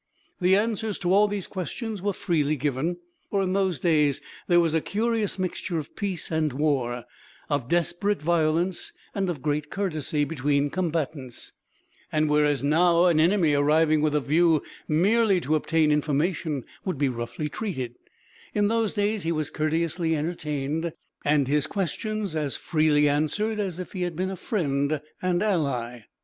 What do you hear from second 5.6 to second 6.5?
of peace